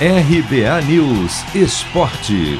RBA 0.00 0.82
News 0.88 1.54
Esporte. 1.54 2.58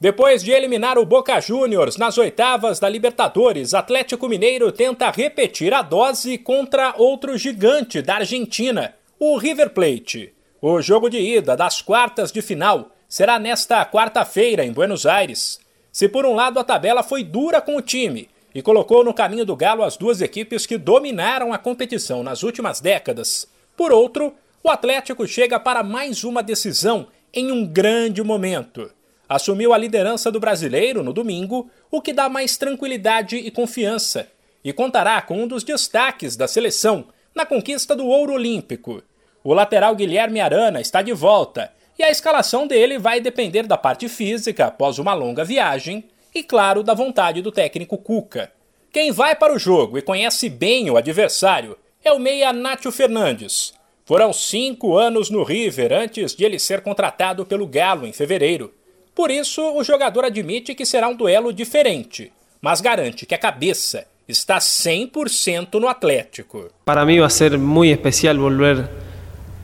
Depois 0.00 0.42
de 0.42 0.50
eliminar 0.50 0.98
o 0.98 1.06
Boca 1.06 1.40
Juniors 1.40 1.96
nas 1.96 2.18
oitavas 2.18 2.80
da 2.80 2.88
Libertadores, 2.88 3.74
Atlético 3.74 4.28
Mineiro 4.28 4.72
tenta 4.72 5.08
repetir 5.12 5.72
a 5.72 5.82
dose 5.82 6.36
contra 6.36 6.96
outro 6.98 7.38
gigante 7.38 8.02
da 8.02 8.16
Argentina, 8.16 8.92
o 9.20 9.36
River 9.36 9.70
Plate. 9.70 10.34
O 10.60 10.82
jogo 10.82 11.08
de 11.08 11.20
ida 11.20 11.56
das 11.56 11.80
quartas 11.80 12.32
de 12.32 12.42
final 12.42 12.90
será 13.08 13.38
nesta 13.38 13.86
quarta-feira 13.86 14.64
em 14.64 14.72
Buenos 14.72 15.06
Aires. 15.06 15.60
Se 15.92 16.08
por 16.08 16.26
um 16.26 16.34
lado 16.34 16.58
a 16.58 16.64
tabela 16.64 17.04
foi 17.04 17.22
dura 17.22 17.60
com 17.60 17.76
o 17.76 17.82
time 17.82 18.28
e 18.52 18.60
colocou 18.60 19.04
no 19.04 19.14
caminho 19.14 19.46
do 19.46 19.54
Galo 19.54 19.84
as 19.84 19.96
duas 19.96 20.20
equipes 20.20 20.66
que 20.66 20.76
dominaram 20.76 21.52
a 21.52 21.58
competição 21.58 22.24
nas 22.24 22.42
últimas 22.42 22.80
décadas, 22.80 23.46
por 23.80 23.94
outro, 23.94 24.34
o 24.62 24.68
Atlético 24.68 25.26
chega 25.26 25.58
para 25.58 25.82
mais 25.82 26.22
uma 26.22 26.42
decisão 26.42 27.06
em 27.32 27.50
um 27.50 27.66
grande 27.66 28.22
momento. 28.22 28.92
Assumiu 29.26 29.72
a 29.72 29.78
liderança 29.78 30.30
do 30.30 30.38
brasileiro 30.38 31.02
no 31.02 31.14
domingo, 31.14 31.70
o 31.90 32.02
que 32.02 32.12
dá 32.12 32.28
mais 32.28 32.58
tranquilidade 32.58 33.36
e 33.36 33.50
confiança, 33.50 34.28
e 34.62 34.70
contará 34.70 35.22
com 35.22 35.42
um 35.42 35.48
dos 35.48 35.64
destaques 35.64 36.36
da 36.36 36.46
seleção 36.46 37.06
na 37.34 37.46
conquista 37.46 37.96
do 37.96 38.06
ouro 38.06 38.34
olímpico. 38.34 39.02
O 39.42 39.54
lateral 39.54 39.96
Guilherme 39.96 40.42
Arana 40.42 40.82
está 40.82 41.00
de 41.00 41.14
volta 41.14 41.72
e 41.98 42.02
a 42.02 42.10
escalação 42.10 42.66
dele 42.66 42.98
vai 42.98 43.18
depender 43.18 43.66
da 43.66 43.78
parte 43.78 44.10
física 44.10 44.66
após 44.66 44.98
uma 44.98 45.14
longa 45.14 45.42
viagem 45.42 46.04
e, 46.34 46.42
claro, 46.42 46.82
da 46.82 46.92
vontade 46.92 47.40
do 47.40 47.50
técnico 47.50 47.96
Cuca. 47.96 48.52
Quem 48.92 49.10
vai 49.10 49.34
para 49.34 49.54
o 49.54 49.58
jogo 49.58 49.96
e 49.96 50.02
conhece 50.02 50.50
bem 50.50 50.90
o 50.90 50.98
adversário 50.98 51.78
é 52.04 52.12
o 52.12 52.18
meia 52.18 52.52
Nátio 52.52 52.90
Fernandes. 52.90 53.74
Foram 54.04 54.32
cinco 54.32 54.96
anos 54.96 55.30
no 55.30 55.44
River 55.44 55.92
antes 55.92 56.34
de 56.34 56.44
ele 56.44 56.58
ser 56.58 56.80
contratado 56.80 57.44
pelo 57.44 57.66
Galo 57.66 58.06
em 58.06 58.12
fevereiro. 58.12 58.72
Por 59.14 59.30
isso, 59.30 59.62
o 59.74 59.84
jogador 59.84 60.24
admite 60.24 60.74
que 60.74 60.86
será 60.86 61.08
um 61.08 61.14
duelo 61.14 61.52
diferente, 61.52 62.32
mas 62.60 62.80
garante 62.80 63.26
que 63.26 63.34
a 63.34 63.38
cabeça 63.38 64.06
está 64.26 64.58
100% 64.58 65.78
no 65.78 65.88
Atlético. 65.88 66.70
Para 66.84 67.04
mim 67.04 67.20
vai 67.20 67.30
ser 67.30 67.58
muito 67.58 67.92
especial 67.92 68.36
volver 68.38 68.88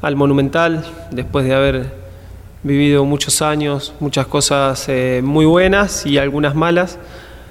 al 0.03 0.15
Monumental 0.15 0.85
después 1.11 1.47
de 1.47 1.55
haber 1.55 1.93
vivido 2.63 3.05
muchos 3.05 3.41
años, 3.43 3.95
muchas 4.01 4.27
cosas 4.27 4.89
eh, 4.89 5.21
muy 5.25 5.47
buenas 5.47 6.05
y 6.05 6.19
algunas 6.19 6.55
malas. 6.55 6.99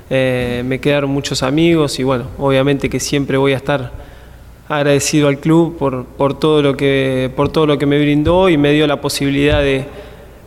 Eh, 0.10 0.62
me 0.66 0.80
quedaron 0.80 1.10
muchos 1.10 1.42
amigos 1.42 1.98
y 2.00 2.04
bueno, 2.04 2.28
obviamente 2.38 2.90
que 2.90 3.00
siempre 3.00 3.38
voy 3.38 3.54
a 3.54 3.58
estar 3.58 4.05
agradecido 4.68 5.28
al 5.28 5.40
club 5.40 5.78
por, 5.78 6.06
por, 6.06 6.40
todo 6.40 6.62
lo 6.62 6.76
que, 6.76 7.32
por 7.36 7.52
todo 7.52 7.66
lo 7.68 7.78
que 7.78 7.86
me 7.86 8.00
brindó 8.00 8.50
y 8.50 8.58
me 8.58 8.72
dio 8.72 8.88
la 8.88 9.00
posibilidad 9.00 9.62
de, 9.62 9.86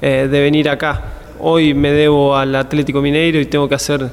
eh, 0.02 0.28
de 0.30 0.40
venir 0.40 0.68
acá. 0.68 1.02
Hoy 1.40 1.72
me 1.74 1.92
debo 1.92 2.34
al 2.36 2.54
Atlético 2.54 3.00
Mineiro 3.00 3.40
y 3.40 3.46
tengo 3.46 3.68
que 3.68 3.76
hacer 3.76 4.10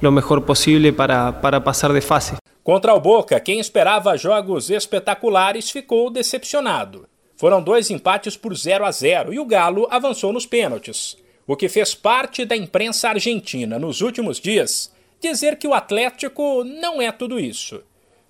lo 0.00 0.10
mejor 0.10 0.44
posible 0.44 0.92
para, 0.92 1.40
para 1.40 1.62
pasar 1.62 1.92
de 1.92 2.00
fase. 2.00 2.36
Contra 2.62 2.94
o 2.94 3.00
Boca, 3.00 3.38
quem 3.40 3.60
esperava 3.60 4.16
jogos 4.16 4.70
espetaculares 4.70 5.70
ficou 5.70 6.10
decepcionado. 6.10 7.06
Foram 7.36 7.62
dois 7.62 7.90
empates 7.90 8.36
por 8.36 8.56
0 8.56 8.84
a 8.84 8.90
0 8.90 9.34
e 9.34 9.38
o 9.38 9.44
Galo 9.44 9.86
avançou 9.90 10.32
nos 10.32 10.46
pênaltis, 10.46 11.16
o 11.46 11.56
que 11.56 11.68
fez 11.68 11.94
parte 11.94 12.44
da 12.44 12.56
imprensa 12.56 13.10
argentina 13.10 13.78
nos 13.78 14.00
últimos 14.00 14.40
dias 14.40 14.92
dizer 15.20 15.56
que 15.56 15.66
o 15.66 15.74
Atlético 15.74 16.64
não 16.64 17.00
é 17.00 17.10
tudo 17.12 17.38
isso. 17.38 17.82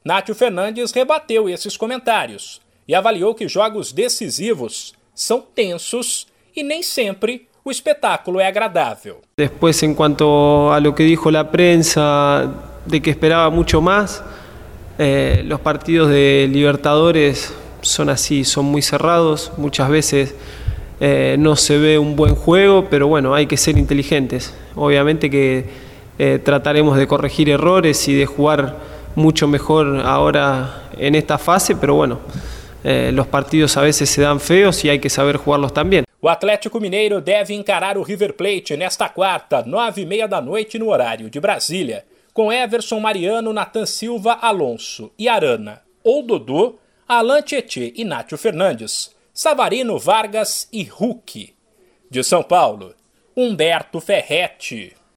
Nátio 0.04 0.34
Fernandes 0.34 0.92
rebateu 0.92 1.48
esses 1.48 1.78
comentários 1.78 2.60
e 2.86 2.94
avaliou 2.94 3.34
que 3.34 3.48
jogos 3.48 3.90
decisivos 3.90 4.92
são 5.14 5.40
tensos 5.40 6.26
e 6.54 6.62
nem 6.62 6.82
sempre 6.82 7.48
o 7.64 7.70
espetáculo 7.70 8.38
é 8.38 8.46
agradável. 8.46 9.22
Depois, 9.34 9.82
em 9.82 9.94
quanto 9.94 10.68
a 10.70 10.78
lo 10.78 10.94
que 10.94 11.06
dijo 11.06 11.30
la 11.30 11.50
prensa 11.50 12.52
de 12.84 13.00
que 13.00 13.08
esperaba 13.08 13.48
mucho 13.48 13.80
más, 13.80 14.22
eh, 14.98 15.42
los 15.46 15.60
partidos 15.60 16.10
de 16.10 16.50
Libertadores 16.52 17.54
son 17.80 18.10
así, 18.10 18.44
son 18.44 18.66
muy 18.66 18.82
cerrados, 18.82 19.52
muchas 19.56 19.88
veces 19.88 20.34
eh, 21.00 21.36
no 21.38 21.56
se 21.56 21.78
ve 21.78 21.98
un 21.98 22.14
buen 22.14 22.34
juego, 22.34 22.88
pero 22.90 23.08
bueno, 23.08 23.34
hay 23.34 23.46
que 23.46 23.56
ser 23.56 23.78
inteligentes. 23.78 24.52
Obviamente 24.74 25.30
que 25.30 25.64
eh, 26.18 26.38
trataremos 26.44 26.98
de 26.98 27.06
corregir 27.06 27.48
errores 27.48 28.06
y 28.06 28.14
de 28.14 28.26
jugar 28.26 28.93
mucho 29.14 29.46
mejor 29.46 30.00
ahora 30.04 30.88
en 30.96 31.14
esta 31.14 31.38
fase, 31.38 31.76
pero 31.76 31.94
bueno, 31.94 32.20
eh, 32.82 33.10
los 33.12 33.26
partidos 33.26 33.76
a 33.76 33.82
veces 33.82 34.10
se 34.10 34.22
dan 34.22 34.40
feos 34.40 34.84
y 34.84 34.90
hay 34.90 34.98
que 34.98 35.10
saber 35.10 35.36
jugarlos 35.36 35.72
también. 35.72 36.04
O 36.20 36.28
Atlético 36.28 36.80
Mineiro 36.80 37.20
deve 37.20 37.54
encarar 37.54 37.98
o 37.98 38.02
River 38.02 38.34
Plate 38.34 38.76
nesta 38.76 39.08
quarta, 39.10 39.62
nove 39.66 40.02
e 40.02 40.06
meia 40.06 40.26
da 40.26 40.40
noite 40.40 40.78
no 40.78 40.88
horário 40.88 41.28
de 41.28 41.38
Brasília, 41.38 42.04
com 42.32 42.52
Everson 42.52 42.98
Mariano, 42.98 43.52
Natan 43.52 43.86
Silva, 43.86 44.38
Alonso 44.40 45.12
e 45.18 45.28
Arana, 45.28 45.82
ou 46.02 46.22
Dodô, 46.22 46.76
Alan 47.06 47.42
Tietê 47.42 47.92
e 47.94 48.04
Nátio 48.04 48.38
Fernandes, 48.38 49.14
Savarino 49.32 49.98
Vargas 49.98 50.66
e 50.72 50.84
Hulk. 50.84 51.54
De 52.10 52.24
São 52.24 52.42
Paulo, 52.42 52.94
Humberto 53.36 54.00
Ferretti. 54.00 54.94